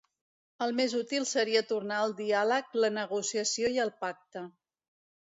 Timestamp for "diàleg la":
2.21-2.89